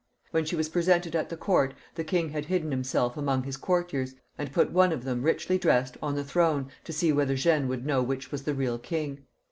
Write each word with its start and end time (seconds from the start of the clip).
When 0.31 0.45
she 0.45 0.55
was. 0.55 0.67
presented 0.67 1.15
at 1.15 1.29
the 1.29 1.37
court, 1.37 1.75
the 1.93 2.03
king 2.03 2.29
had 2.29 2.45
hidden 2.47 2.71
himself 2.71 3.17
among 3.17 3.43
his 3.43 3.55
courtiers, 3.55 4.15
and 4.35 4.51
put 4.51 4.71
one 4.71 4.91
of 4.91 5.03
them 5.03 5.21
richly 5.21 5.59
dressed 5.59 5.95
on 6.01 6.15
the 6.15 6.23
throne, 6.23 6.71
to 6.85 6.91
see 6.91 7.11
whether 7.11 7.35
Jeanne 7.35 7.67
would 7.67 7.85
know 7.85 8.01
which 8.01 8.31
was 8.31 8.41
the 8.41 8.55
real 8.55 8.79
king. 8.79 9.27